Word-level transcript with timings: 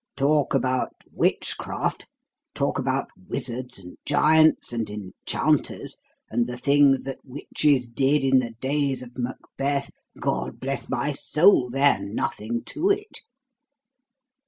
Talk 0.17 0.55
about 0.55 0.95
witchcraft! 1.11 2.07
Talk 2.55 2.79
about 2.79 3.11
wizards 3.27 3.77
and 3.77 3.97
giants 4.03 4.73
and 4.73 4.89
enchanters 4.89 5.97
and 6.27 6.47
the 6.47 6.57
things 6.57 7.03
that 7.03 7.19
witches 7.23 7.87
did 7.87 8.23
in 8.23 8.39
the 8.39 8.55
days 8.59 9.03
of 9.03 9.15
Macbeth! 9.15 9.91
God 10.19 10.59
bless 10.59 10.89
my 10.89 11.11
soul, 11.11 11.69
they're 11.69 11.99
nothing 11.99 12.63
to 12.63 12.89
it. 12.89 13.19